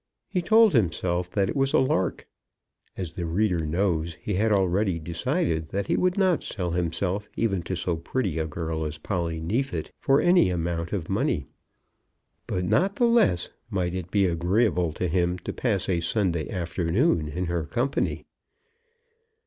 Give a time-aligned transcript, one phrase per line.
[0.27, 2.25] He told himself that it was a lark.
[2.97, 7.61] As the reader knows, he had already decided that he would not sell himself even
[7.61, 11.45] to so pretty a girl as Polly Neefit for any amount of money;
[12.47, 17.27] but not the less might it be agreeable to him to pass a Sunday afternoon
[17.27, 18.25] in her company.